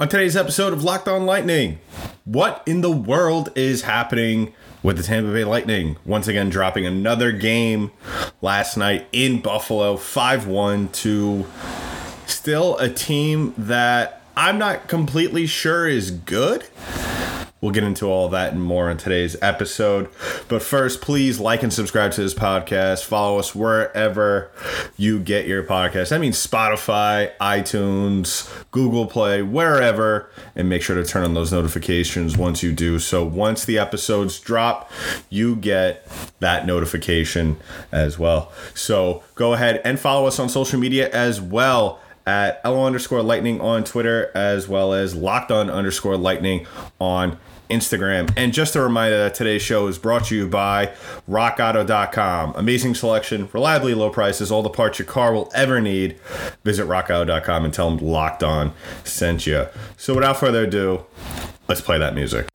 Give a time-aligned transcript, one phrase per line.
[0.00, 1.78] On today's episode of Locked On Lightning,
[2.24, 5.98] what in the world is happening with the Tampa Bay Lightning?
[6.06, 7.90] Once again, dropping another game
[8.40, 11.44] last night in Buffalo, 5 1 to
[12.24, 16.64] still a team that I'm not completely sure is good.
[17.60, 20.08] We'll get into all that and more in today's episode.
[20.48, 23.04] But first, please like and subscribe to this podcast.
[23.04, 24.50] Follow us wherever
[24.96, 26.08] you get your podcast.
[26.08, 30.30] That means Spotify, iTunes, Google Play, wherever.
[30.56, 32.98] And make sure to turn on those notifications once you do.
[32.98, 34.90] So once the episodes drop,
[35.28, 37.58] you get that notification
[37.92, 38.52] as well.
[38.74, 43.60] So go ahead and follow us on social media as well at LO underscore lightning
[43.60, 46.66] on Twitter, as well as locked on underscore lightning
[47.00, 47.38] on
[47.70, 48.32] Instagram.
[48.36, 50.92] And just a reminder that today's show is brought to you by
[51.28, 52.54] rockauto.com.
[52.56, 56.18] Amazing selection, reliably low prices, all the parts your car will ever need.
[56.64, 58.72] Visit rockauto.com and tell them locked on
[59.04, 59.66] sent you.
[59.96, 61.06] So without further ado,
[61.68, 62.49] let's play that music.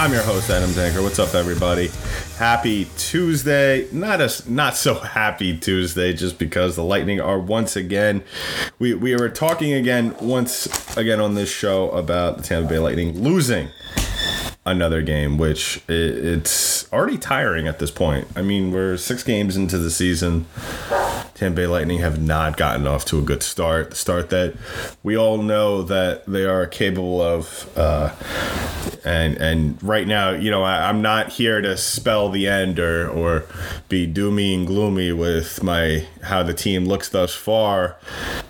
[0.00, 1.02] I'm your host, Adam Danker.
[1.02, 1.90] What's up, everybody?
[2.38, 3.86] Happy Tuesday.
[3.92, 8.24] Not a not so happy Tuesday, just because the Lightning are once again.
[8.78, 13.22] We we were talking again once again on this show about the Tampa Bay Lightning
[13.22, 13.68] losing
[14.70, 18.26] another game, which it's already tiring at this point.
[18.36, 20.46] I mean, we're six games into the season.
[21.34, 23.90] Tampa Bay Lightning have not gotten off to a good start.
[23.90, 24.54] The start that
[25.02, 27.68] we all know that they are capable of.
[27.76, 28.14] Uh,
[29.04, 33.08] and and right now, you know, I, I'm not here to spell the end or
[33.08, 33.44] or
[33.88, 37.96] be doomy and gloomy with my how the team looks thus far.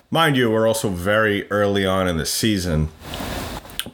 [0.09, 2.89] Mind you, we're also very early on in the season.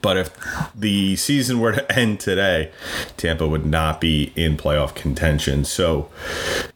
[0.01, 2.71] But if the season were to end today,
[3.17, 5.65] Tampa would not be in playoff contention.
[5.65, 6.09] So,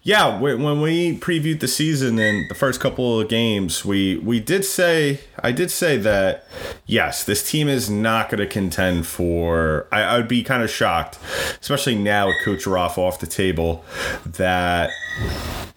[0.04, 4.66] yeah, when we previewed the season in the first couple of games, we we did
[4.66, 6.46] say I did say that
[6.86, 9.88] yes, this team is not going to contend for.
[9.92, 11.18] I, I would be kind of shocked,
[11.62, 13.84] especially now with Kucherov off the table,
[14.26, 14.92] that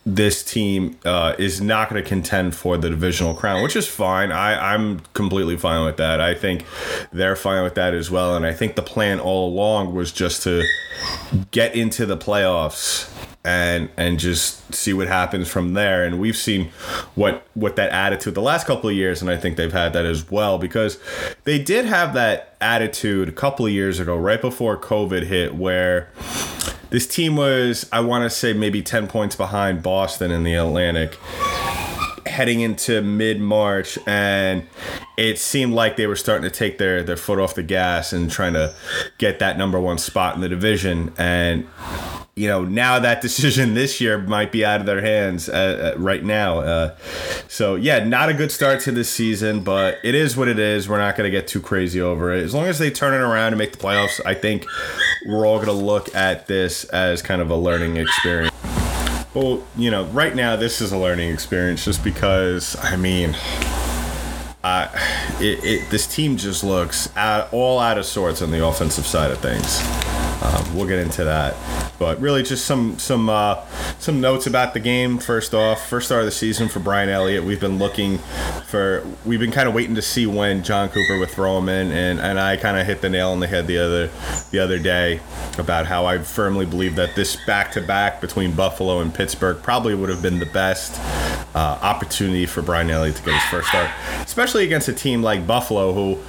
[0.06, 4.32] this team uh, is not going to contend for the divisional crown, which is fine.
[4.32, 6.20] I, I'm completely fine with that.
[6.20, 6.64] I think
[7.12, 8.36] they're fine with that as well.
[8.36, 10.62] And I think the plan all along was just to
[11.50, 13.10] get into the playoffs
[13.44, 16.70] and and just see what happens from there and we've seen
[17.14, 20.06] what what that attitude the last couple of years and I think they've had that
[20.06, 20.98] as well because
[21.44, 26.08] they did have that attitude a couple of years ago right before covid hit where
[26.88, 31.18] this team was I want to say maybe 10 points behind Boston in the Atlantic
[32.26, 34.66] heading into mid March, and
[35.16, 38.30] it seemed like they were starting to take their, their foot off the gas and
[38.30, 38.74] trying to
[39.18, 41.12] get that number one spot in the division.
[41.16, 41.68] And
[42.36, 46.00] you know, now that decision this year might be out of their hands uh, uh,
[46.00, 46.60] right now.
[46.60, 46.96] Uh,
[47.48, 50.88] so, yeah, not a good start to this season, but it is what it is.
[50.88, 52.42] We're not going to get too crazy over it.
[52.42, 54.66] As long as they turn it around and make the playoffs, I think
[55.26, 58.54] we're all going to look at this as kind of a learning experience.
[59.32, 63.36] Well, you know, right now this is a learning experience just because, I mean,
[65.40, 69.38] it, it, this team just looks all out of sorts on the offensive side of
[69.38, 70.13] things.
[70.44, 71.56] Um, we'll get into that,
[71.98, 73.64] but really just some some uh,
[73.98, 75.18] some notes about the game.
[75.18, 77.44] First off, first start of the season for Brian Elliott.
[77.44, 78.18] We've been looking
[78.66, 81.90] for, we've been kind of waiting to see when Jon Cooper would throw him in,
[81.92, 84.10] and, and I kind of hit the nail on the head the other
[84.50, 85.20] the other day
[85.56, 89.94] about how I firmly believe that this back to back between Buffalo and Pittsburgh probably
[89.94, 91.00] would have been the best
[91.54, 93.88] uh, opportunity for Brian Elliott to get his first start,
[94.20, 96.20] especially against a team like Buffalo who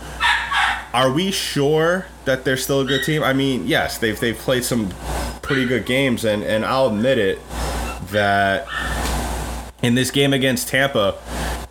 [0.95, 3.21] are we sure that they're still a good team?
[3.21, 4.89] I mean, yes, they've they've played some
[5.41, 7.39] pretty good games, and and I'll admit it
[8.11, 8.65] that
[9.83, 11.17] in this game against Tampa,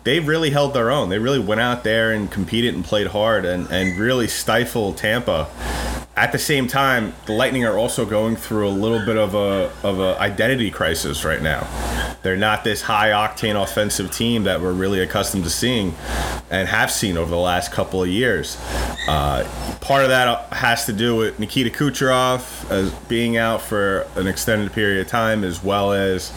[0.03, 1.09] they really held their own.
[1.09, 5.49] They really went out there and competed and played hard and and really stifled Tampa.
[6.15, 9.71] At the same time, the Lightning are also going through a little bit of a
[9.81, 11.67] of a identity crisis right now
[12.25, 15.93] They're not this high octane offensive team that we're really accustomed to seeing
[16.49, 18.57] and have seen over the last couple of years.
[19.07, 19.47] Uh,
[19.79, 24.73] part of that has to do with Nikita Kucherov as being out for an extended
[24.73, 26.33] period of time, as well as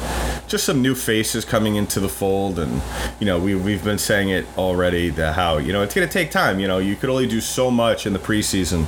[0.47, 2.59] just some new faces coming into the fold.
[2.59, 2.83] And
[3.19, 6.13] you know, we we've been saying it already that how you know it's going to
[6.13, 6.61] take time.
[6.61, 8.85] You know, you could only do so much in the preseason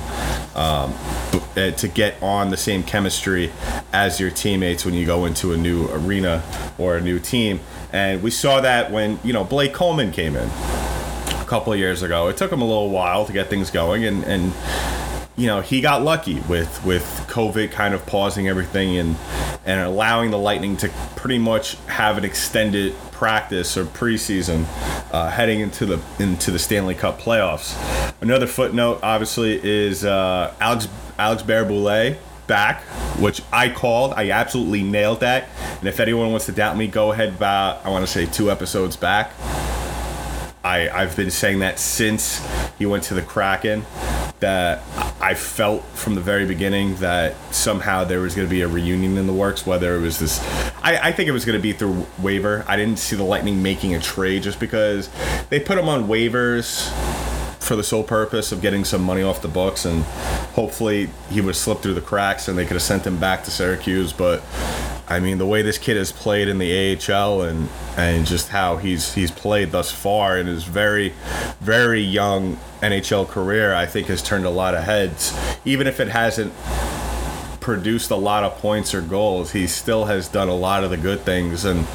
[0.55, 0.93] um,
[1.55, 3.51] to get on the same chemistry
[3.93, 6.43] as your teammates when you go into a new arena
[6.77, 7.59] or a new team.
[7.91, 12.01] And we saw that when you know Blake Coleman came in a couple of years
[12.01, 12.27] ago.
[12.27, 14.53] It took him a little while to get things going, and and
[15.35, 19.15] you know he got lucky with with COVID kind of pausing everything and
[19.65, 24.65] and allowing the Lightning to pretty much have an extended practice or preseason
[25.11, 27.77] uh, heading into the into the Stanley Cup playoffs.
[28.21, 30.87] Another footnote, obviously, is uh, Alex
[31.19, 32.17] Alex Barré-Boulet
[32.51, 32.81] back,
[33.17, 34.11] which I called.
[34.11, 35.47] I absolutely nailed that.
[35.79, 38.51] And if anyone wants to doubt me, go ahead about I want to say two
[38.51, 39.31] episodes back.
[40.61, 42.45] I, I've been saying that since
[42.77, 43.85] he went to the Kraken.
[44.41, 44.83] That
[45.21, 49.15] I felt from the very beginning that somehow there was going to be a reunion
[49.15, 49.65] in the works.
[49.65, 50.43] Whether it was this,
[50.83, 52.65] I, I think it was going to be through waiver.
[52.67, 55.09] I didn't see the Lightning making a trade just because
[55.49, 56.91] they put him on waivers
[57.71, 60.03] for the sole purpose of getting some money off the books, and
[60.55, 63.49] hopefully he would slip through the cracks and they could have sent him back to
[63.49, 64.11] Syracuse.
[64.11, 64.43] But
[65.07, 68.75] I mean, the way this kid has played in the AHL and and just how
[68.75, 71.13] he's he's played thus far in his very
[71.61, 75.33] very young NHL career, I think has turned a lot of heads.
[75.63, 76.51] Even if it hasn't
[77.61, 80.97] produced a lot of points or goals, he still has done a lot of the
[80.97, 81.63] good things.
[81.63, 81.87] And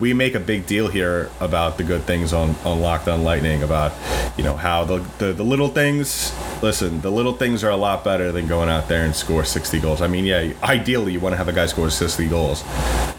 [0.00, 3.62] we make a big deal here about the good things on, on Locked on Lightning,
[3.62, 3.92] about,
[4.36, 8.04] you know, how the, the, the little things, listen, the little things are a lot
[8.04, 10.00] better than going out there and score 60 goals.
[10.00, 12.62] I mean, yeah, ideally you want to have a guy score 60 goals.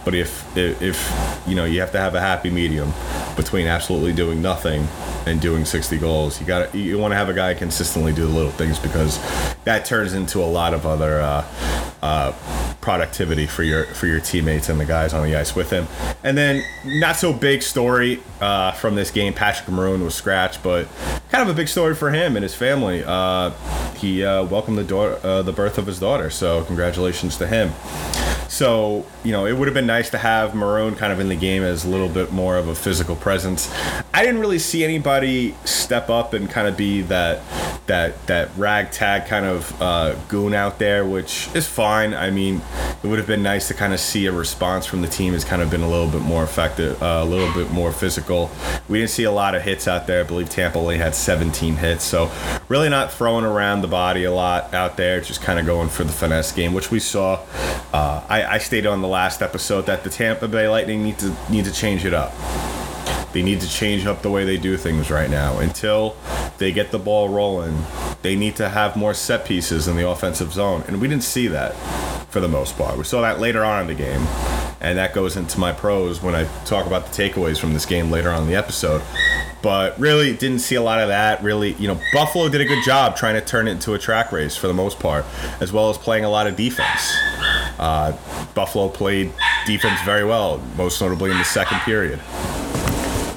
[0.06, 2.94] But if, if, if you know, you have to have a happy medium
[3.36, 4.88] between absolutely doing nothing
[5.26, 6.40] and doing 60 goals.
[6.40, 9.20] You got you want to have a guy consistently do the little things because
[9.64, 11.46] that turns into a lot of other uh,
[12.02, 12.31] uh,
[12.81, 15.88] productivity for your for your teammates and the guys on the ice with him.
[16.24, 19.33] And then not so big story uh, from this game.
[19.33, 20.88] Patrick Maroon was scratched, but
[21.30, 23.04] kind of a big story for him and his family.
[23.06, 23.51] Uh,
[23.95, 27.71] he uh, welcomed the daughter, uh, the birth of his daughter, so congratulations to him.
[28.50, 31.36] So, you know, it would have been nice to have Maroon kind of in the
[31.36, 33.71] game as a little bit more of a physical presence.
[34.13, 37.42] I didn't really see anybody step up and kind of be that
[37.86, 42.13] that that ragtag kind of uh, goon out there, which is fine.
[42.13, 42.62] I mean,
[43.04, 45.44] it would have been nice to kind of see a response from the team has
[45.44, 48.52] kind of been a little bit more effective, uh, a little bit more physical.
[48.88, 50.22] We didn't see a lot of hits out there.
[50.22, 52.32] I believe Tampa only had 17 hits, so
[52.68, 56.04] really not throwing around the body a lot out there, just kind of going for
[56.04, 57.40] the finesse game, which we saw.
[57.94, 61.36] Uh, I, I stated on the last episode that the Tampa Bay Lightning need to
[61.50, 62.34] need to change it up.
[63.32, 65.60] They need to change up the way they do things right now.
[65.60, 66.16] Until
[66.58, 67.84] they get the ball rolling,
[68.22, 70.84] they need to have more set pieces in the offensive zone.
[70.88, 71.74] And we didn't see that
[72.30, 72.98] for the most part.
[72.98, 74.22] We saw that later on in the game.
[74.81, 78.10] And that goes into my pros when I talk about the takeaways from this game
[78.10, 79.02] later on in the episode.
[79.62, 81.44] But really didn't see a lot of that.
[81.44, 84.31] Really, you know, Buffalo did a good job trying to turn it into a track
[84.31, 85.26] race for the most part,
[85.60, 87.12] as well as playing a lot of defense.
[87.78, 88.16] Uh,
[88.54, 89.34] Buffalo played
[89.66, 92.20] defense very well, most notably in the second period.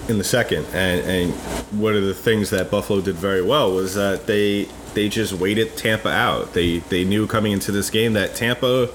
[0.08, 1.32] In the second, and, and
[1.80, 5.76] one of the things that Buffalo did very well was that they they just waited
[5.76, 6.54] Tampa out.
[6.54, 8.88] They they knew coming into this game that Tampa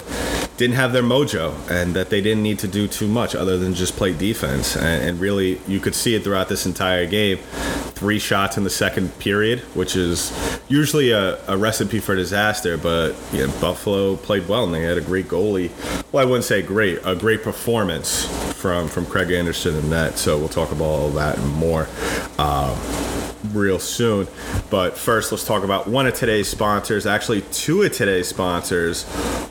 [0.58, 3.74] didn't have their mojo and that they didn't need to do too much other than
[3.74, 4.76] just play defense.
[4.76, 7.38] And, and, really, you could see it throughout this entire game.
[7.38, 10.32] Three shots in the second period, which is
[10.68, 13.14] usually a, a recipe for disaster, but
[13.62, 15.72] Buffalo played well and they had a great goalie.
[16.12, 20.18] Well, I wouldn't say great, a great performance from, from Craig Anderson and that.
[20.18, 21.88] So we'll talk about all that and more.
[22.40, 22.78] Um,
[23.58, 24.28] real soon.
[24.70, 27.06] But first, let's talk about one of today's sponsors.
[27.06, 29.04] Actually, two of today's sponsors.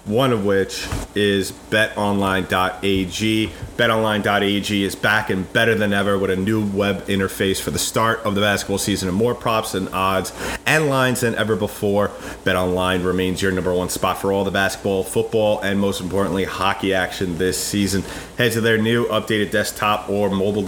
[0.07, 0.87] One of which
[1.17, 3.51] is BetOnline.ag.
[3.77, 8.21] BetOnline.ag is back and better than ever with a new web interface for the start
[8.21, 10.33] of the basketball season and more props and odds
[10.65, 12.09] and lines than ever before.
[12.45, 16.95] BetOnline remains your number one spot for all the basketball, football, and most importantly, hockey
[16.95, 18.05] action this season.
[18.37, 20.62] Head to their new updated desktop or mobile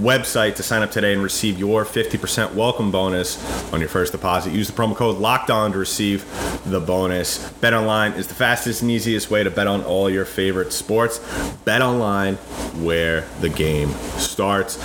[0.00, 3.38] website to sign up today and receive your 50% welcome bonus
[3.72, 4.52] on your first deposit.
[4.52, 6.26] Use the promo code Locked On to receive
[6.66, 7.48] the bonus.
[7.60, 11.20] Bet online is the fastest and easiest way to bet on all your favorite sports.
[11.64, 12.34] Bet online,
[12.82, 14.76] where the game starts.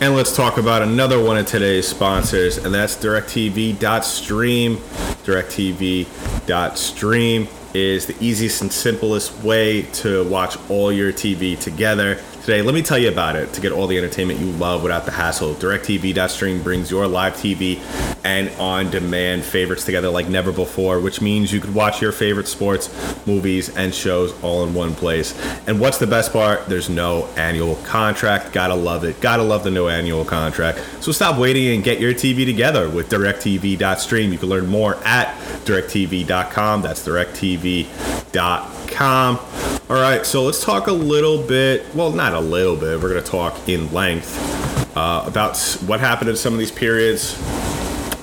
[0.00, 4.78] And let's talk about another one of today's sponsors, and that's DirecTV.stream.
[5.24, 12.60] DirecTV.stream is the easiest and simplest way to watch all your TV together today.
[12.60, 15.10] Let me tell you about it to get all the entertainment you love without the
[15.10, 15.54] hassle.
[15.54, 17.78] DirecTV.stream brings your live TV
[18.22, 22.46] and on demand favorites together like never before, which means you could watch your favorite
[22.46, 25.34] sports, movies, and shows all in one place.
[25.66, 26.66] And what's the best part?
[26.66, 28.52] There's no annual contract.
[28.52, 29.22] Gotta love it.
[29.22, 30.82] Gotta love the no annual contract.
[31.00, 34.32] So stop waiting and get your TV together with DirecTV.stream.
[34.32, 35.34] You can learn more at
[35.64, 36.82] DirecTV.com.
[36.82, 39.83] That's DirecTV.com.
[39.90, 41.94] All right, so let's talk a little bit.
[41.94, 43.02] Well, not a little bit.
[43.02, 47.36] We're going to talk in length uh, about what happened in some of these periods.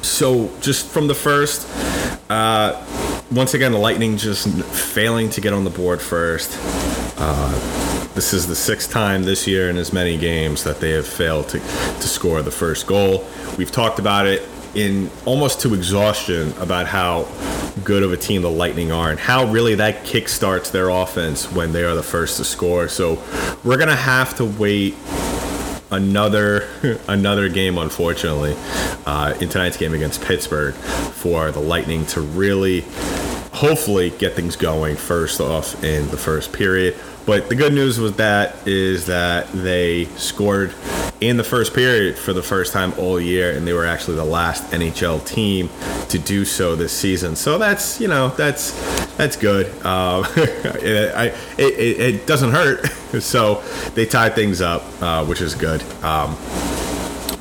[0.01, 1.67] So, just from the first,
[2.31, 2.83] uh,
[3.31, 6.57] once again, the Lightning just failing to get on the board first.
[7.19, 7.53] Uh,
[8.15, 11.47] this is the sixth time this year in as many games that they have failed
[11.49, 13.23] to, to score the first goal.
[13.59, 14.41] We've talked about it
[14.75, 17.27] in almost to exhaustion about how
[17.83, 21.71] good of a team the Lightning are and how really that kickstarts their offense when
[21.71, 22.87] they are the first to score.
[22.87, 23.21] So
[23.63, 24.95] we're gonna have to wait
[25.91, 26.67] another
[27.07, 28.55] another game, unfortunately,
[29.05, 32.81] uh, in tonight's game against Pittsburgh for the Lightning to really,
[33.51, 36.95] hopefully, get things going first off in the first period.
[37.25, 40.73] But the good news with that is that they scored
[41.21, 44.25] in the first period for the first time all year, and they were actually the
[44.25, 45.69] last NHL team
[46.09, 47.35] to do so this season.
[47.35, 48.71] So that's you know that's
[49.15, 49.71] that's good.
[49.91, 51.25] Um, it, I,
[51.57, 52.87] it, it, doesn't hurt.
[53.21, 53.61] so
[53.93, 55.83] they tied things up, uh, which is good.
[56.01, 56.37] Um,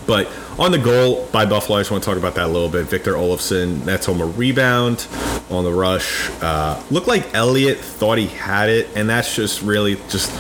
[0.07, 2.69] but on the goal by Buffalo, I just want to talk about that a little
[2.69, 2.87] bit.
[2.87, 5.07] Victor Olofsson, that's home a rebound
[5.49, 6.29] on the rush.
[6.43, 10.31] Uh, looked like Elliott thought he had it, and that's just really just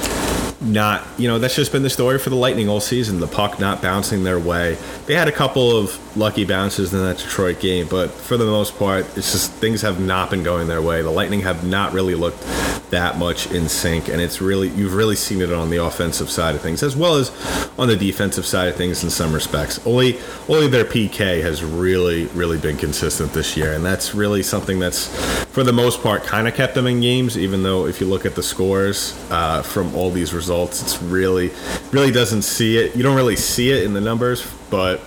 [0.60, 3.20] not, you know, that's just been the story for the Lightning all season.
[3.20, 4.76] The puck not bouncing their way.
[5.06, 8.78] They had a couple of lucky bounces in that Detroit game, but for the most
[8.78, 11.02] part, it's just things have not been going their way.
[11.02, 12.42] The Lightning have not really looked
[12.90, 16.54] that much in sync, and it's really you've really seen it on the offensive side
[16.54, 17.30] of things as well as
[17.78, 19.84] on the defensive side of things in some respects.
[19.86, 20.18] Only
[20.48, 25.06] only their PK has really really been consistent this year, and that's really something that's
[25.46, 27.38] for the most part kind of kept them in games.
[27.38, 31.50] Even though if you look at the scores uh, from all these results, it's really
[31.92, 32.96] really doesn't see it.
[32.96, 35.00] You don't really see it in the numbers, but.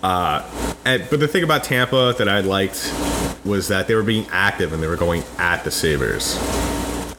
[0.00, 0.48] Uh,
[0.84, 2.88] and, but the thing about Tampa that I liked
[3.44, 6.38] was that they were being active and they were going at the Sabres.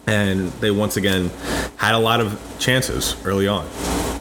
[0.08, 1.30] And they once again
[1.78, 3.66] had a lot of chances early on,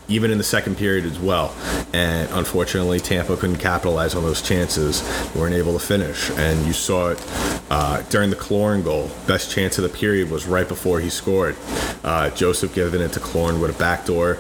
[0.09, 1.55] even in the second period as well.
[1.93, 5.03] And unfortunately, Tampa couldn't capitalize on those chances.
[5.33, 6.31] They weren't able to finish.
[6.31, 7.25] And you saw it
[7.71, 9.11] uh, during the Killorn goal.
[9.27, 11.57] Best chance of the period was right before he scored.
[12.03, 14.39] Uh, Joseph giving it to Killorn with a backdoor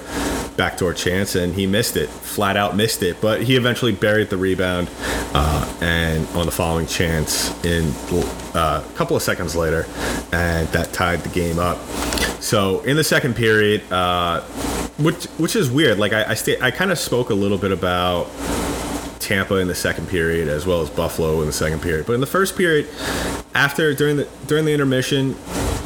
[0.59, 3.19] backdoor chance, and he missed it, flat out missed it.
[3.21, 4.91] But he eventually buried the rebound,
[5.33, 7.93] uh, and on the following chance, in
[8.55, 9.87] uh, a couple of seconds later,
[10.33, 11.79] and that tied the game up.
[12.41, 14.43] So in the second period, uh,
[14.99, 15.99] which which is weird.
[15.99, 18.29] Like I I, sta- I kind of spoke a little bit about
[19.21, 22.07] Tampa in the second period as well as Buffalo in the second period.
[22.07, 22.89] But in the first period,
[23.55, 25.37] after during the during the intermission,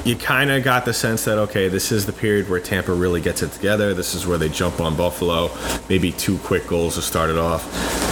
[0.04, 3.20] you kind of got the sense that okay, this is the period where Tampa really
[3.20, 3.94] gets it together.
[3.94, 5.50] This is where they jump on Buffalo.
[5.88, 8.11] Maybe two quick goals to start it off.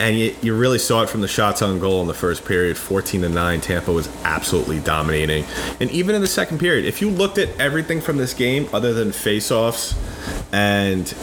[0.00, 2.76] And you, you really saw it from the shots on goal in the first period,
[2.76, 3.60] 14 to 9.
[3.60, 5.44] Tampa was absolutely dominating.
[5.80, 8.92] And even in the second period, if you looked at everything from this game other
[8.92, 9.94] than face-offs
[10.52, 11.14] and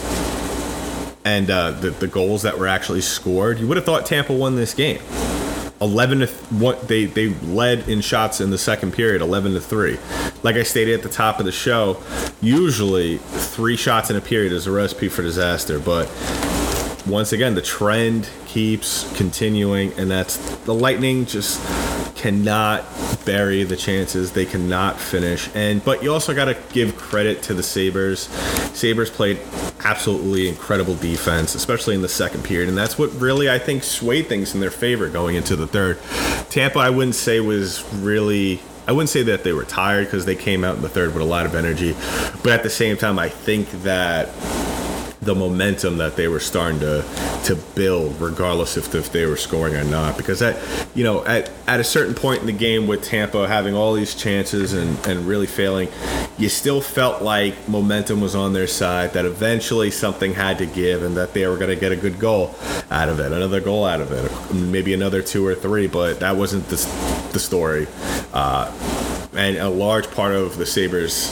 [1.23, 4.55] and uh, the, the goals that were actually scored, you would have thought Tampa won
[4.55, 4.99] this game.
[5.81, 6.27] 11 to
[6.59, 9.97] what they they led in shots in the second period 11 to 3
[10.43, 11.97] like i stated at the top of the show
[12.39, 16.05] usually three shots in a period is a recipe for disaster but
[17.07, 21.59] once again the trend keeps continuing and that's the lightning just
[22.15, 22.83] cannot
[23.25, 27.53] bury the chances they cannot finish and but you also got to give credit to
[27.53, 28.21] the sabres
[28.73, 29.39] sabres played
[29.85, 32.69] absolutely incredible defense, especially in the second period.
[32.69, 35.99] And that's what really, I think, swayed things in their favor going into the third.
[36.49, 38.61] Tampa, I wouldn't say was really.
[38.87, 41.21] I wouldn't say that they were tired because they came out in the third with
[41.21, 41.93] a lot of energy.
[42.43, 44.29] But at the same time, I think that
[45.21, 47.03] the momentum that they were starting to
[47.45, 50.17] to build, regardless if, if they were scoring or not.
[50.17, 50.57] Because at
[50.95, 54.15] you know at, at a certain point in the game with Tampa having all these
[54.15, 55.89] chances and, and really failing,
[56.37, 59.13] you still felt like momentum was on their side.
[59.13, 62.19] That eventually something had to give, and that they were going to get a good
[62.19, 62.55] goal
[62.89, 65.87] out of it, another goal out of it, maybe another two or three.
[65.87, 66.77] But that wasn't the
[67.31, 67.87] the story.
[68.33, 68.71] Uh,
[69.33, 71.31] and a large part of the Sabres'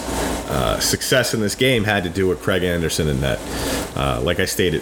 [0.49, 3.39] uh, success in this game had to do with Craig Anderson in net.
[3.95, 4.81] Uh, like I stated,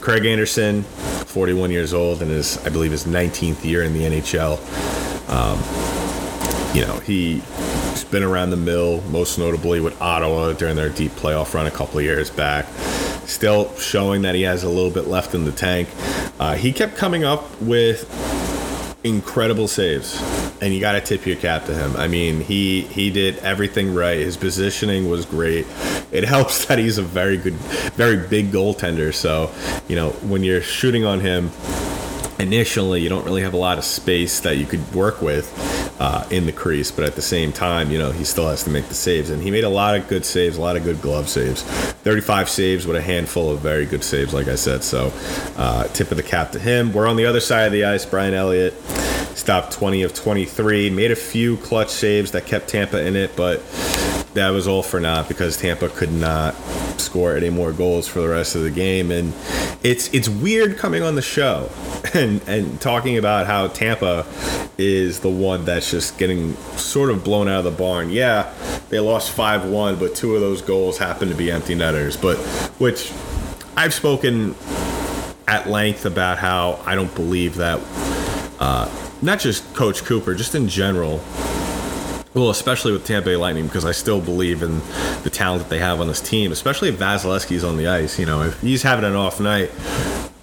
[0.00, 4.58] Craig Anderson, 41 years old, and is I believe his 19th year in the NHL.
[5.28, 5.58] Um,
[6.76, 7.42] you know, he
[7.94, 11.70] He's been around the mill, most notably with Ottawa during their deep playoff run a
[11.70, 12.66] couple of years back.
[13.24, 15.88] Still showing that he has a little bit left in the tank.
[16.40, 18.10] Uh, he kept coming up with
[19.04, 20.20] incredible saves,
[20.60, 21.94] and you got to tip your cap to him.
[21.96, 24.18] I mean, he he did everything right.
[24.18, 25.66] His positioning was great.
[26.10, 27.54] It helps that he's a very good,
[27.94, 29.14] very big goaltender.
[29.14, 29.52] So,
[29.86, 31.50] you know, when you're shooting on him
[32.38, 35.46] initially you don't really have a lot of space that you could work with
[35.98, 38.70] uh, in the crease but at the same time you know he still has to
[38.70, 39.30] make the saves.
[39.30, 41.62] And he made a lot of good saves a lot of good glove saves.
[41.62, 44.82] 35 saves with a handful of very good saves like i said.
[44.82, 45.12] So
[45.56, 46.92] uh, tip of the cap to him.
[46.92, 48.04] We're on the other side of the ice.
[48.04, 48.74] Brian elliott
[49.36, 53.60] stopped 20 of 23 made a few clutch saves that kept tampa in it but
[54.34, 56.54] that was all for naught because Tampa could not
[57.00, 59.10] score any more goals for the rest of the game.
[59.10, 59.32] And
[59.82, 61.70] it's it's weird coming on the show
[62.14, 64.26] and and talking about how Tampa
[64.76, 68.10] is the one that's just getting sort of blown out of the barn.
[68.10, 68.52] Yeah,
[68.88, 72.16] they lost five one, but two of those goals happened to be empty netters.
[72.16, 72.36] But
[72.78, 73.12] which
[73.76, 74.54] I've spoken
[75.46, 77.80] at length about how I don't believe that.
[78.58, 81.18] Uh, not just Coach Cooper, just in general,
[82.34, 84.80] well, especially with Tampa Bay Lightning, because I still believe in
[85.22, 88.18] the talent that they have on this team, especially if Vasilevskiy's on the ice.
[88.18, 89.70] You know, if he's having an off night,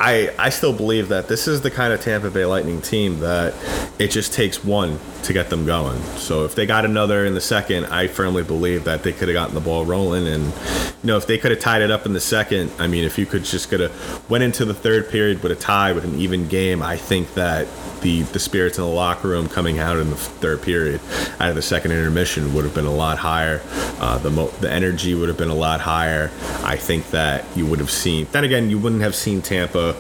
[0.02, 3.54] I I still believe that this is the kind of Tampa Bay Lightning team that
[4.00, 6.02] it just takes one to get them going.
[6.18, 9.36] So if they got another in the second, I firmly believe that they could have
[9.36, 10.28] gotten the ball rolling.
[10.28, 13.04] And you know, if they could have tied it up in the second, I mean,
[13.04, 16.04] if you could just could have went into the third period with a tie with
[16.04, 17.68] an even game, I think that
[18.02, 21.00] the the spirits in the locker room coming out in the third period
[21.40, 23.62] out of the second intermission would have been a lot higher.
[24.00, 26.32] Uh, the mo- the energy would have been a lot higher.
[26.64, 28.26] I think that you would have seen.
[28.32, 29.91] Then again, you wouldn't have seen Tampa.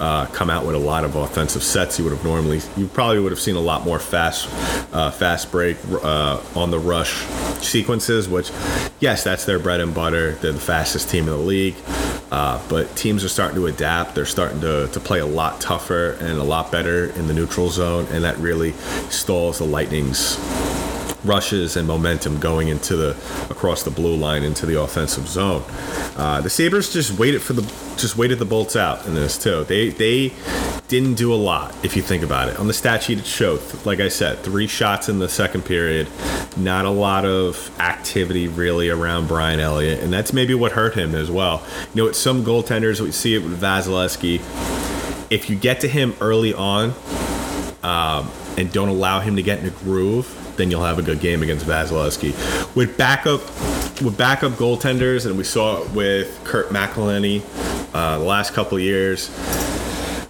[0.00, 1.98] Uh, come out with a lot of offensive sets.
[1.98, 4.48] You would have normally, you probably would have seen a lot more fast,
[4.94, 7.26] uh, fast break uh, on the rush
[7.60, 8.26] sequences.
[8.26, 8.50] Which,
[8.98, 10.32] yes, that's their bread and butter.
[10.36, 11.74] They're the fastest team in the league.
[12.30, 14.14] Uh, but teams are starting to adapt.
[14.14, 17.68] They're starting to, to play a lot tougher and a lot better in the neutral
[17.68, 18.72] zone, and that really
[19.10, 20.38] stalls the Lightning's
[21.24, 23.10] rushes and momentum going into the
[23.50, 25.62] across the blue line into the offensive zone.
[26.16, 27.62] Uh, the Sabres just waited for the
[27.96, 29.64] just waited the bolts out in this too.
[29.64, 30.32] They they
[30.88, 32.58] didn't do a lot if you think about it.
[32.58, 36.08] On the stat sheet it showed, like I said, three shots in the second period,
[36.56, 41.14] not a lot of activity really around Brian Elliott, and that's maybe what hurt him
[41.14, 41.64] as well.
[41.94, 44.40] You know, it's some goaltenders we see it with Vasilevskiy.
[45.30, 46.92] If you get to him early on
[47.84, 48.28] um,
[48.58, 51.42] and don't allow him to get in a groove, then you'll have a good game
[51.42, 52.76] against Vasilevskiy.
[52.76, 53.40] With backup
[54.02, 57.42] with backup goaltenders, and we saw it with Kurt McElhinney
[57.94, 59.28] uh, the last couple years.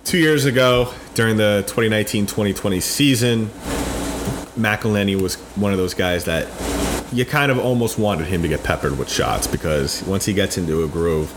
[0.05, 3.47] Two years ago, during the 2019-2020 season,
[4.57, 6.49] McElhinney was one of those guys that
[7.13, 10.59] you kind of almost wanted him to get peppered with shots because once he gets
[10.59, 11.33] into a groove,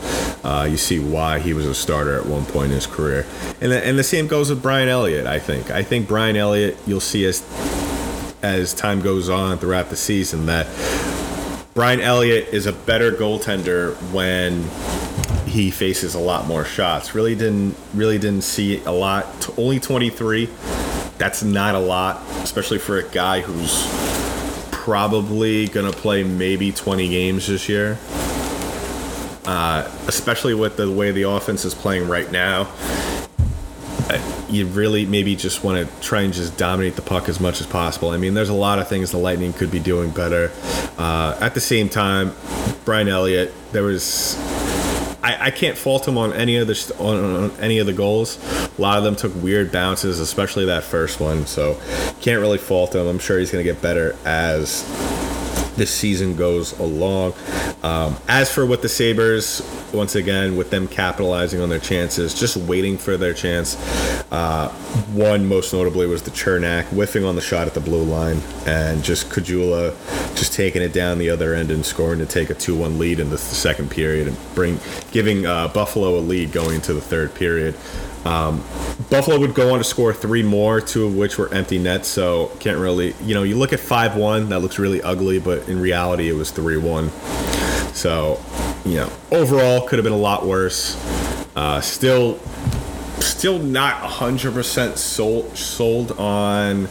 [0.46, 3.26] uh, you see why he was a starter at one point in his career.
[3.62, 5.72] And the, and the same goes with Brian Elliott, I think.
[5.72, 7.42] I think Brian Elliott, you'll see as
[8.44, 10.68] as time goes on throughout the season that
[11.74, 14.62] Brian Elliott is a better goaltender when
[15.50, 17.16] he faces a lot more shots.
[17.16, 19.50] Really didn't really didn't see a lot.
[19.58, 20.50] Only 23.
[21.18, 23.88] That's not a lot, especially for a guy who's
[24.72, 27.98] probably going to play maybe 20 games this year.
[29.46, 32.64] Uh, especially with the way the offense is playing right now
[34.54, 37.68] you really maybe just want to try and just dominate the puck as much as
[37.68, 38.10] possible.
[38.10, 40.52] I mean, there's a lot of things the Lightning could be doing better.
[40.98, 42.34] Uh, at the same time,
[42.86, 44.38] Brian Elliott, there was.
[45.24, 48.38] I, I can't fault him on any of the on, on any of the goals.
[48.78, 51.46] A lot of them took weird bounces, especially that first one.
[51.46, 51.80] So
[52.22, 53.08] can't really fault him.
[53.08, 54.84] I'm sure he's going to get better as
[55.76, 57.34] this season goes along.
[57.84, 59.62] Um, as for what the Sabres,
[59.94, 63.76] once again, with them capitalizing on their chances, just waiting for their chance.
[64.32, 64.70] Uh,
[65.14, 69.04] one most notably was the Cernak whiffing on the shot at the blue line, and
[69.04, 69.94] just Caggiula
[70.36, 73.30] just taking it down the other end and scoring to take a 2-1 lead in
[73.30, 74.80] the second period and bring
[75.12, 77.76] giving uh, Buffalo a lead going into the third period.
[78.26, 78.64] Um,
[79.10, 82.08] Buffalo would go on to score three more, two of which were empty nets.
[82.08, 85.68] So can't really, you know, you look at five one, that looks really ugly, but
[85.68, 87.10] in reality, it was three one.
[87.94, 88.42] So,
[88.86, 90.96] you know, overall could have been a lot worse.
[91.56, 92.40] Uh, still,
[93.20, 96.88] still not hundred percent sold sold on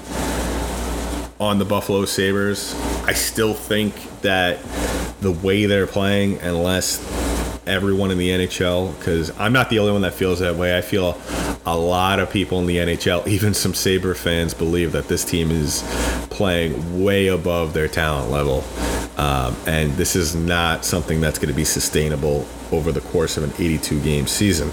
[1.38, 2.74] on the Buffalo Sabres.
[3.05, 4.62] I still think that
[5.20, 7.00] the way they're playing, unless
[7.66, 10.76] everyone in the NHL because I'm not the only one that feels that way.
[10.76, 11.20] I feel
[11.64, 15.50] a lot of people in the NHL, even some Sabre fans, believe that this team
[15.50, 15.83] is
[16.31, 18.64] playing way above their talent level.
[19.16, 23.44] Um, and this is not something that's going to be sustainable over the course of
[23.44, 24.70] an 82 game season.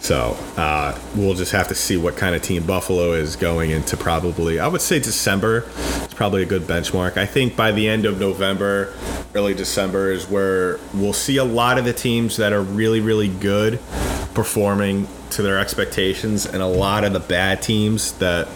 [0.00, 3.96] So uh, we'll just have to see what kind of team Buffalo is going into.
[3.96, 5.64] Probably, I would say December
[6.02, 7.16] is probably a good benchmark.
[7.16, 8.94] I think by the end of November,
[9.34, 13.28] early December is where we'll see a lot of the teams that are really, really
[13.28, 13.80] good
[14.32, 18.46] performing to their expectations, and a lot of the bad teams that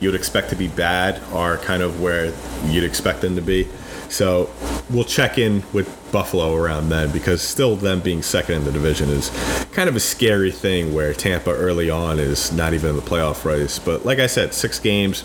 [0.00, 2.32] you'd expect to be bad are kind of where
[2.64, 3.68] you'd expect them to be.
[4.16, 4.48] So
[4.88, 9.10] we'll check in with Buffalo around then because still them being second in the division
[9.10, 9.28] is
[9.72, 13.44] kind of a scary thing where Tampa early on is not even in the playoff
[13.44, 13.78] race.
[13.78, 15.22] But like I said, six games,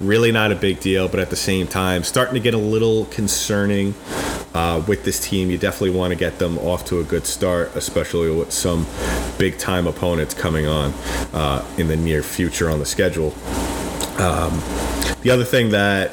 [0.00, 3.04] really not a big deal, but at the same time, starting to get a little
[3.06, 3.94] concerning
[4.54, 5.50] uh, with this team.
[5.50, 8.86] You definitely want to get them off to a good start, especially with some
[9.38, 10.94] big time opponents coming on
[11.34, 13.34] uh, in the near future on the schedule.
[14.18, 14.62] Um,
[15.20, 16.12] the other thing that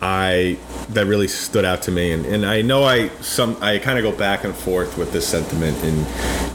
[0.00, 0.58] I
[0.94, 2.12] that really stood out to me.
[2.12, 5.26] And, and I know I some I kind of go back and forth with this
[5.26, 5.76] sentiment.
[5.84, 6.06] And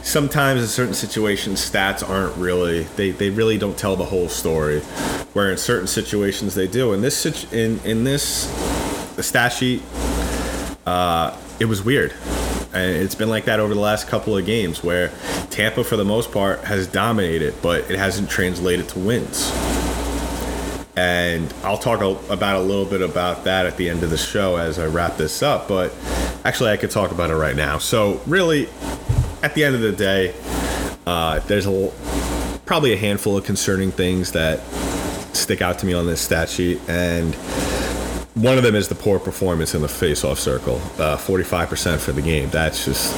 [0.06, 4.82] sometimes in certain situations stats aren't really they, they really don't tell the whole story
[5.34, 6.94] where in certain situations they do.
[6.94, 8.46] In this in in this
[9.16, 9.82] the stat sheet
[10.86, 12.14] uh, it was weird.
[12.74, 15.14] And it's been like that over the last couple of games where
[15.50, 19.50] Tampa for the most part has dominated but it hasn't translated to wins
[20.96, 24.56] and I'll talk about a little bit about that at the end of the show
[24.56, 25.68] as I wrap this up.
[25.68, 25.94] But
[26.46, 27.78] actually, I could talk about it right now.
[27.78, 28.70] So, really,
[29.44, 30.34] at the end of the day,
[31.06, 31.92] uh, there's a,
[32.66, 34.62] probably a handful of concerning things that
[35.36, 36.80] stick out to me on this stat sheet.
[36.88, 37.36] And
[38.36, 42.22] one of them is the poor performance in the face-off circle, uh, 45% for the
[42.22, 42.50] game.
[42.50, 43.14] That's just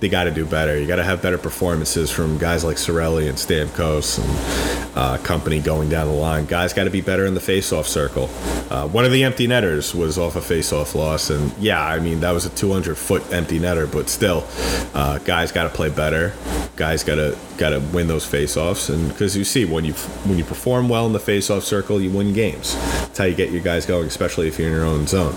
[0.00, 0.78] they got to do better.
[0.78, 5.60] You got to have better performances from guys like Cirelli and Stamkos and uh, company
[5.60, 6.44] going down the line.
[6.44, 8.28] Guys got to be better in the face-off circle.
[8.68, 12.18] Uh, one of the empty netters was off a face-off loss, and yeah, I mean
[12.20, 14.44] that was a 200-foot empty netter, but still,
[14.94, 16.34] uh, guys got to play better.
[16.74, 19.92] Guys got to got to win those face-offs, and because you see when you
[20.26, 22.74] when you perform well in the face-off circle, you win games.
[22.74, 25.36] That's how you get your guys going, especially if you're in your own zone.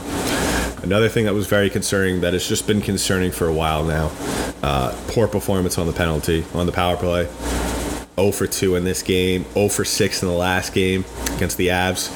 [0.82, 4.10] Another thing that was very concerning that has just been concerning for a while now
[4.64, 7.28] uh, poor performance on the penalty, on the power play.
[8.22, 11.04] 0 for 2 in this game, 0 for 6 in the last game
[11.36, 12.12] against the Avs.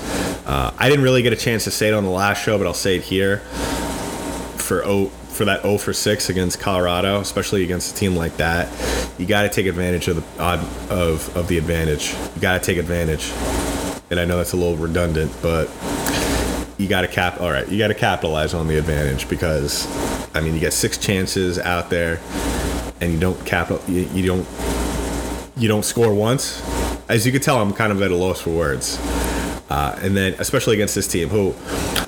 [0.45, 2.67] Uh, I didn't really get a chance to say it on the last show, but
[2.67, 3.39] I'll say it here.
[4.57, 8.69] For 0, for that 0 for 6 against Colorado, especially against a team like that,
[9.17, 12.13] you got to take advantage of the of, of the advantage.
[12.35, 13.31] You got to take advantage.
[14.11, 15.67] And I know that's a little redundant, but
[16.77, 17.41] you got to cap.
[17.41, 19.87] All right, you got to capitalize on the advantage because,
[20.35, 22.19] I mean, you get six chances out there,
[23.01, 23.81] and you don't capital.
[23.87, 24.74] You, you don't.
[25.57, 26.61] You don't score once.
[27.07, 28.99] As you can tell, I'm kind of at a loss for words.
[29.69, 31.55] Uh, and then, especially against this team, who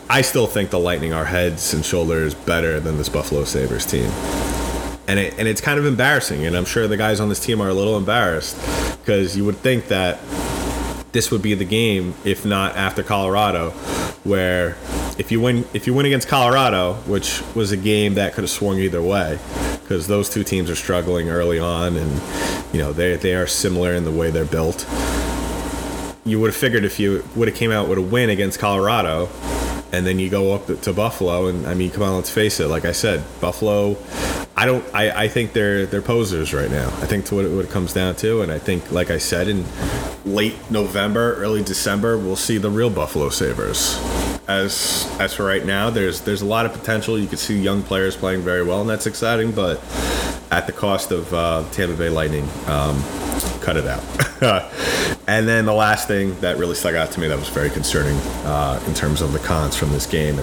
[0.09, 4.09] I still think the Lightning are heads and shoulders better than this Buffalo Sabres team.
[5.07, 6.45] And, it, and it's kind of embarrassing.
[6.45, 8.57] And I'm sure the guys on this team are a little embarrassed
[8.99, 10.19] because you would think that
[11.13, 13.71] this would be the game, if not after Colorado,
[14.23, 14.75] where
[15.17, 18.51] if you win if you win against Colorado, which was a game that could have
[18.51, 19.39] swung either way,
[19.81, 22.21] because those two teams are struggling early on, and
[22.73, 24.85] you know they they are similar in the way they're built.
[26.25, 29.29] You would have figured if you would have came out with a win against Colorado,
[29.91, 32.67] and then you go up to Buffalo, and I mean, come on, let's face it.
[32.67, 33.97] Like I said, Buffalo.
[34.55, 34.83] I don't.
[34.93, 36.87] I, I think they're they're posers right now.
[36.87, 39.19] I think to what it, what it comes down to, and I think, like I
[39.19, 39.65] said, in
[40.25, 43.99] late November, early December, we'll see the real Buffalo Sabres.
[44.47, 47.19] As as for right now, there's there's a lot of potential.
[47.19, 49.51] You can see young players playing very well, and that's exciting.
[49.51, 49.81] But
[50.51, 53.03] at the cost of uh, Tampa Bay Lightning, um,
[53.59, 54.01] cut it out.
[55.27, 58.15] and then the last thing that really stuck out to me that was very concerning
[58.45, 60.39] uh, in terms of the cons from this game.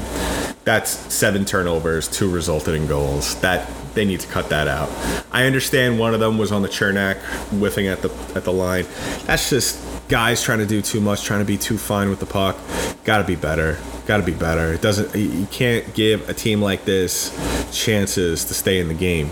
[0.65, 3.41] That's seven turnovers, two resulted in goals.
[3.41, 4.91] That they need to cut that out.
[5.33, 7.17] I understand one of them was on the Cernak
[7.59, 8.85] whiffing at the at the line.
[9.25, 9.83] That's just
[10.15, 12.57] guys trying to do too much, trying to be too fine with the puck.
[13.03, 13.79] Got to be better.
[14.07, 14.73] Got to be better.
[14.73, 15.13] It doesn't.
[15.13, 17.37] You can't give a team like this
[17.73, 19.29] chances to stay in the game.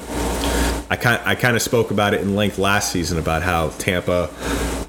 [0.90, 4.26] I kind I kind of spoke about it in length last season about how Tampa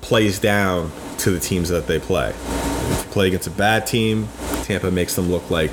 [0.02, 2.30] plays down to the teams that they play.
[2.32, 4.30] If you play against a bad team,
[4.64, 5.70] Tampa makes them look like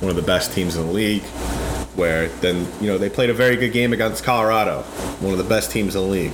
[0.00, 1.22] one of the best teams in the league
[1.96, 4.84] where then you know they played a very good game against Colorado,
[5.20, 6.32] one of the best teams in the league.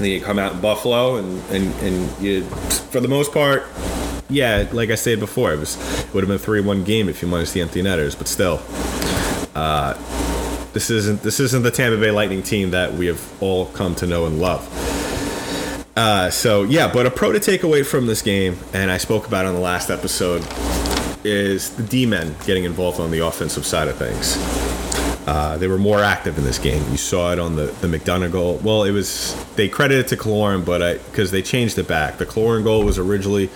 [0.00, 3.64] And then you come out in Buffalo, and and and you, for the most part,
[4.30, 7.20] yeah, like I said before, it was it would have been a three-one game if
[7.20, 8.62] you minus the empty netters, but still,
[9.54, 9.92] uh,
[10.72, 14.06] this isn't this isn't the Tampa Bay Lightning team that we have all come to
[14.06, 14.66] know and love.
[15.98, 19.26] Uh, so yeah, but a pro to take away from this game, and I spoke
[19.26, 20.42] about on the last episode,
[21.24, 24.38] is the D men getting involved on the offensive side of things.
[25.30, 26.82] Uh, they were more active in this game.
[26.90, 28.56] You saw it on the, the McDonagh goal.
[28.64, 32.18] Well, it was they credited to Killorn, but because they changed it back.
[32.18, 33.48] The Killorn goal was originally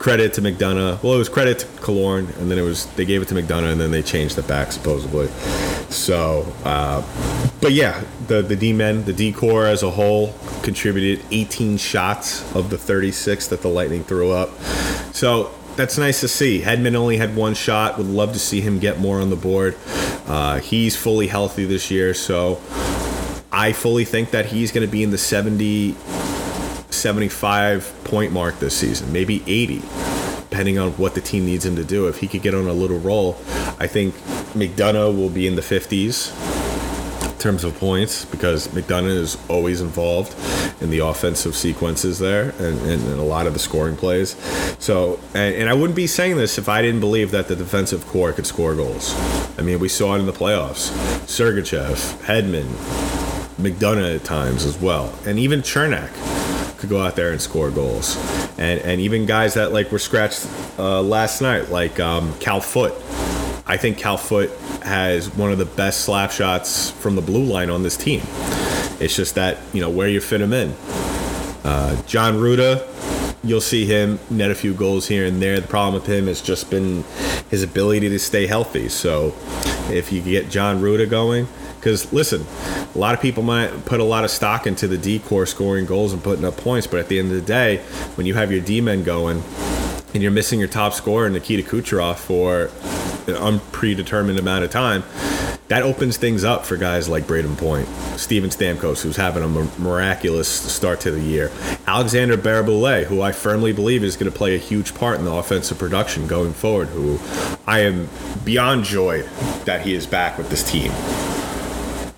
[0.00, 1.00] credit to McDonagh.
[1.00, 3.70] Well, it was credit to Killorn, and then it was they gave it to McDonagh,
[3.70, 5.28] and then they changed it back supposedly.
[5.90, 7.06] So, uh,
[7.60, 12.52] but yeah, the the D men, the D core as a whole contributed 18 shots
[12.56, 14.60] of the 36 that the Lightning threw up.
[15.12, 16.60] So that's nice to see.
[16.60, 17.98] Hedman only had one shot.
[17.98, 19.76] Would love to see him get more on the board.
[20.26, 22.60] Uh, he's fully healthy this year, so
[23.50, 25.94] I fully think that he's going to be in the 70,
[26.90, 29.82] 75 point mark this season, maybe 80,
[30.48, 32.08] depending on what the team needs him to do.
[32.08, 33.36] If he could get on a little roll,
[33.78, 34.14] I think
[34.54, 36.61] McDonagh will be in the 50s
[37.42, 40.34] terms of points because McDonagh is always involved
[40.80, 44.36] in the offensive sequences there and, and, and a lot of the scoring plays.
[44.78, 48.06] So, and, and, I wouldn't be saying this if I didn't believe that the defensive
[48.06, 49.14] core could score goals.
[49.58, 50.90] I mean, we saw it in the playoffs.
[51.26, 52.68] Sergachev, Hedman,
[53.56, 56.10] McDonagh at times as well, and even Cernak
[56.78, 58.16] could go out there and score goals.
[58.58, 60.46] And, and even guys that like were scratched
[60.78, 62.94] uh, last night, like um, Cal Foote.
[63.72, 64.50] I think Cal Foote
[64.82, 68.20] has one of the best slap shots from the blue line on this team.
[69.00, 70.74] It's just that, you know, where you fit him in.
[71.64, 72.86] Uh, Jan Rutta,
[73.42, 75.58] you'll see him net a few goals here and there.
[75.58, 77.02] The problem with him has just been
[77.48, 78.90] his ability to stay healthy.
[78.90, 79.34] So
[79.90, 82.44] if you get John Rutta going, because listen,
[82.94, 85.86] a lot of people might put a lot of stock into the D core scoring
[85.86, 87.78] goals and putting up points, but at the end of the day,
[88.16, 89.42] when you have your D men going
[90.14, 92.64] and you're missing your top scorer, Nikita Kucherov, for
[93.26, 95.04] an unpredetermined amount of time,
[95.68, 99.48] that opens things up for guys like Brayden Point, Steven Stamkos, who's having a
[99.80, 101.50] miraculous start to the year,
[101.86, 105.32] Alexander Barré-Boulet, who I firmly believe is going to play a huge part in the
[105.32, 107.18] offensive production going forward, who
[107.66, 108.08] I am
[108.44, 109.22] beyond joy
[109.64, 110.92] that he is back with this team.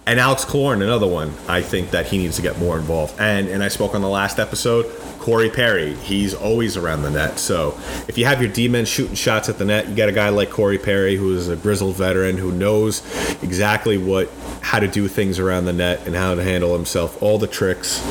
[0.07, 3.19] And Alex Killorn, another one, I think that he needs to get more involved.
[3.19, 4.85] And and I spoke on the last episode
[5.25, 7.39] Corey Perry, he's always around the net.
[7.39, 10.13] So if you have your D men shooting shots at the net, you got a
[10.13, 13.01] guy like Corey Perry who is a grizzled veteran who knows
[13.43, 17.39] exactly what how to do things around the net and how to handle himself, all
[17.39, 18.03] the tricks.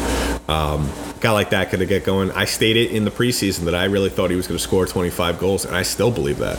[0.50, 2.32] Um, guy like that could get going.
[2.32, 5.38] I stated in the preseason that I really thought he was going to score 25
[5.38, 6.58] goals, and I still believe that.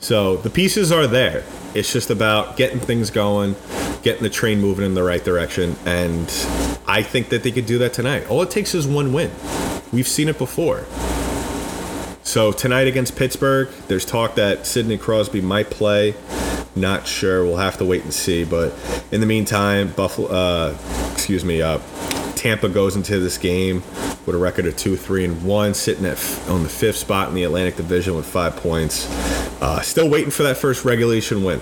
[0.00, 1.44] So the pieces are there.
[1.74, 3.56] It's just about getting things going,
[4.02, 6.28] getting the train moving in the right direction, and
[6.86, 8.28] I think that they could do that tonight.
[8.30, 9.30] All it takes is one win.
[9.92, 10.84] We've seen it before.
[12.22, 16.14] So tonight against Pittsburgh, there's talk that Sidney Crosby might play.
[16.76, 17.44] Not sure.
[17.44, 18.44] We'll have to wait and see.
[18.44, 18.72] But
[19.12, 20.76] in the meantime, Buffalo, uh,
[21.12, 21.78] excuse me, uh,
[22.36, 23.82] Tampa goes into this game
[24.26, 26.18] with a record of two, three, and one, sitting at
[26.48, 29.08] on the fifth spot in the Atlantic Division with five points.
[29.60, 31.60] Uh, still waiting for that first regulation win,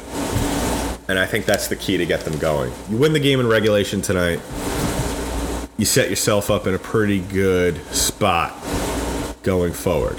[1.09, 2.73] and I think that's the key to get them going.
[2.89, 4.41] You win the game in regulation tonight
[5.83, 8.55] you set yourself up in a pretty good spot
[9.43, 10.17] going forward.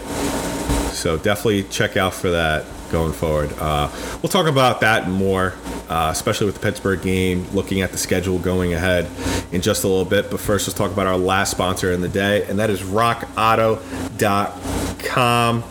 [0.91, 3.53] So definitely check out for that going forward.
[3.57, 3.89] Uh,
[4.21, 5.53] we'll talk about that more,
[5.93, 9.07] uh, especially with the Pittsburgh game, looking at the schedule going ahead
[9.51, 10.31] in just a little bit.
[10.31, 15.63] But first, let's talk about our last sponsor in the day, and that is rockauto.com.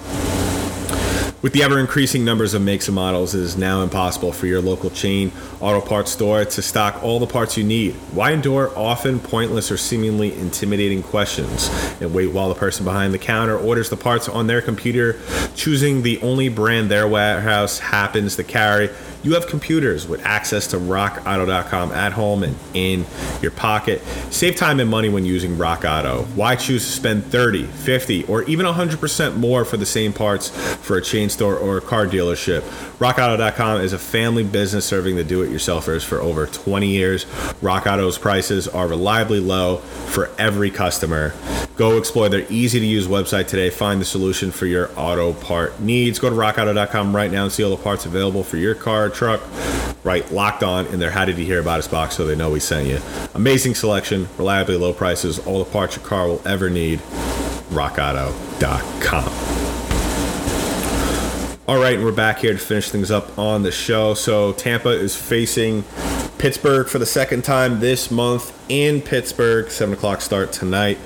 [1.42, 4.62] With the ever increasing numbers of makes and models, it is now impossible for your
[4.62, 7.94] local chain auto parts store to stock all the parts you need.
[8.12, 11.68] Why endure often pointless or seemingly intimidating questions
[12.00, 15.18] and wait while the person behind the counter orders the parts on their computer,
[15.56, 18.88] choosing the only brand their warehouse happens to carry?
[19.22, 23.06] You have computers with access to rockauto.com at home and in
[23.40, 24.02] your pocket.
[24.30, 26.24] Save time and money when using Rock Auto.
[26.34, 30.96] Why choose to spend 30, 50, or even 100% more for the same parts for
[30.96, 32.62] a chain store or a car dealership?
[32.98, 37.26] RockAuto.com is a family business serving the do-it-yourselfers for over 20 years.
[37.62, 41.32] Rock Auto's prices are reliably low for every customer.
[41.76, 43.70] Go explore their easy-to-use website today.
[43.70, 46.18] Find the solution for your auto part needs.
[46.18, 49.08] Go to RockAuto.com right now and see all the parts available for your car or
[49.08, 49.40] truck,
[50.04, 52.50] right, locked on in their How Did You Hear About Us box so they know
[52.50, 53.00] we sent you.
[53.34, 56.98] Amazing selection, reliably low prices, all the parts your car will ever need.
[57.70, 59.62] RockAuto.com.
[61.68, 64.14] All right, and we're back here to finish things up on the show.
[64.14, 65.84] So Tampa is facing
[66.36, 69.70] Pittsburgh for the second time this month in Pittsburgh.
[69.70, 70.98] Seven o'clock start tonight.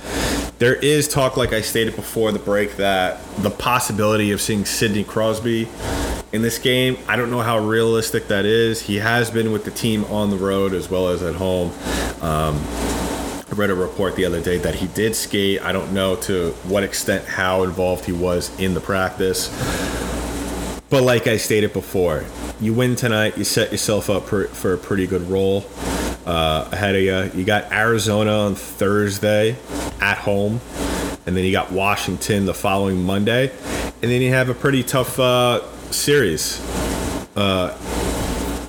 [0.58, 5.04] There is talk, like I stated before the break, that the possibility of seeing Sidney
[5.04, 5.68] Crosby
[6.32, 6.96] in this game.
[7.06, 8.80] I don't know how realistic that is.
[8.80, 11.72] He has been with the team on the road as well as at home.
[12.22, 15.60] Um, I read a report the other day that he did skate.
[15.60, 19.48] I don't know to what extent how involved he was in the practice.
[20.88, 22.24] But like I stated before,
[22.62, 25.66] you win tonight, you set yourself up for, for a pretty good roll
[26.24, 27.38] uh, ahead of you.
[27.38, 29.54] You got Arizona on Thursday
[30.00, 30.60] at home,
[31.26, 33.50] and then you got Washington the following Monday,
[34.02, 36.60] and then you have a pretty tough uh, series
[37.36, 37.76] uh,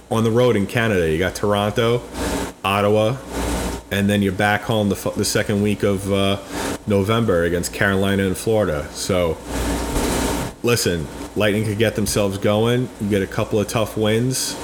[0.09, 1.11] on the road in Canada.
[1.11, 2.01] You got Toronto,
[2.63, 3.17] Ottawa,
[3.91, 6.37] and then you're back home the, the second week of uh,
[6.87, 8.87] November against Carolina and Florida.
[8.91, 9.37] So,
[10.63, 12.89] listen, Lightning could get themselves going.
[12.99, 14.55] You get a couple of tough wins.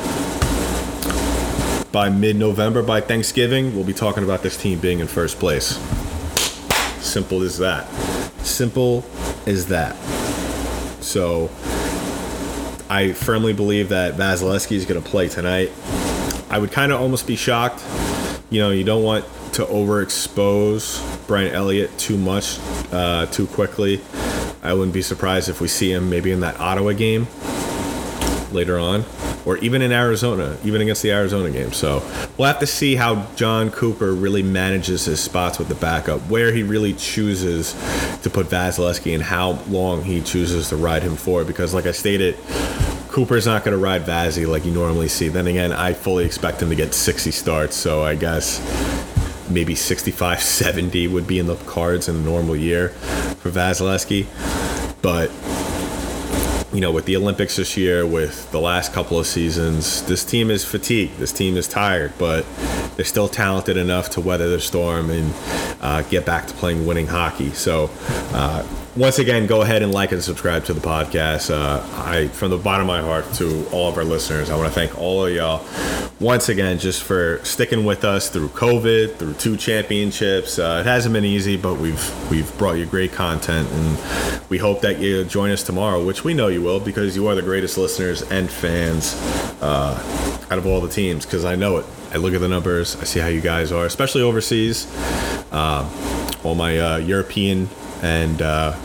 [1.91, 5.77] By mid November, by Thanksgiving, we'll be talking about this team being in first place.
[7.13, 7.87] Simple as that.
[8.43, 9.05] Simple
[9.45, 9.95] as that.
[11.01, 11.45] So,
[12.89, 15.71] I firmly believe that Vasilevskiy is going to play tonight.
[16.49, 17.81] I would kind of almost be shocked
[18.53, 22.59] you know, you don't want to overexpose Brian Elliott too much,
[22.91, 23.99] uh, too quickly.
[24.61, 27.25] I wouldn't be surprised if we see him maybe in that Ottawa game
[28.51, 29.05] later on,
[29.45, 31.73] or even in Arizona, even against the Arizona game.
[31.73, 32.01] So
[32.37, 36.53] we'll have to see how Jon Cooper really manages his spots with the backup, where
[36.53, 37.73] he really chooses
[38.21, 41.43] to put Vasilevskiy and how long he chooses to ride him for.
[41.43, 42.37] Because, like I stated,
[43.09, 45.27] Cooper's not going to ride Vazzy like you normally see.
[45.27, 48.59] Then again, I fully expect him to get 60 starts, so I guess
[49.49, 52.89] maybe 65, 70 would be in the cards in a normal year
[53.39, 54.25] for Vasilevskiy.
[55.01, 55.29] But
[56.73, 60.49] you know, with the Olympics this year, with the last couple of seasons, this team
[60.49, 61.17] is fatigued.
[61.19, 62.45] This team is tired, but
[62.95, 65.33] they're still talented enough to weather the storm and
[65.81, 67.51] uh, get back to playing winning hockey.
[67.51, 67.91] So,
[68.33, 71.49] uh, once again, go ahead and like and subscribe to the podcast.
[71.49, 74.67] Uh, I, from the bottom of my heart, to all of our listeners, I want
[74.67, 75.65] to thank all of y'all
[76.19, 80.59] once again just for sticking with us through COVID, through two championships.
[80.59, 84.81] Uh, it hasn't been easy, but we've we've brought you great content, and we hope
[84.81, 87.77] that you join us tomorrow, which we know you will because you are the greatest
[87.79, 89.15] listeners and fans
[89.61, 91.25] uh, out of all the teams.
[91.25, 91.85] Because I know it.
[92.11, 92.95] I look at the numbers.
[92.97, 94.85] I see how you guys are, especially overseas.
[95.51, 95.89] Uh,
[96.43, 97.69] all my uh, European
[98.03, 98.75] and uh,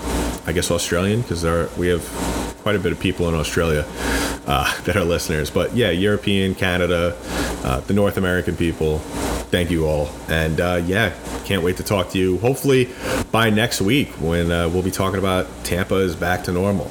[0.46, 1.44] I guess Australian because
[1.76, 2.02] we have
[2.62, 3.84] quite a bit of people in Australia
[4.46, 5.50] uh, that are listeners.
[5.50, 7.16] But yeah, European, Canada,
[7.64, 8.98] uh, the North American people.
[9.50, 11.14] Thank you all, and uh, yeah,
[11.46, 12.36] can't wait to talk to you.
[12.38, 12.90] Hopefully
[13.32, 16.90] by next week when uh, we'll be talking about Tampa is back to normal.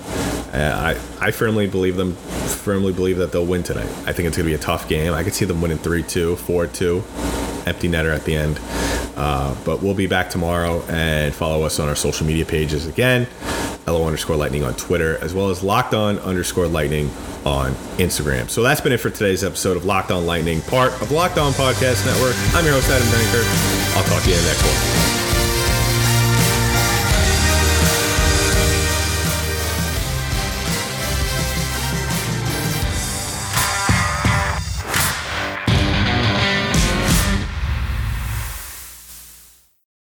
[0.54, 2.16] I I firmly believe them.
[2.16, 3.90] Firmly believe that they'll win tonight.
[4.08, 5.14] I think it's gonna be a tough game.
[5.14, 7.04] I could see them winning 3-2, 4-2,
[7.68, 8.60] empty netter at the end.
[9.16, 13.28] Uh, but we'll be back tomorrow and follow us on our social media pages again.
[13.88, 17.10] LO underscore lightning on Twitter, as well as locked on underscore lightning
[17.46, 18.50] on Instagram.
[18.50, 21.54] So that's been it for today's episode of Locked On Lightning, part of Locked On
[21.54, 22.36] Podcast Network.
[22.54, 23.44] I'm your host, Adam Banker.
[23.98, 25.17] I'll talk to you in the next one.